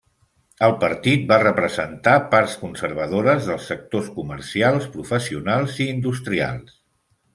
El 0.67 0.71
partit 0.83 1.27
va 1.31 1.37
representar 1.41 2.15
parts 2.31 2.55
conservadores 2.61 3.49
dels 3.51 3.69
sectors 3.73 4.09
comercials, 4.19 4.89
professionals 4.97 5.81
i 5.87 5.89
industrials. 5.99 6.75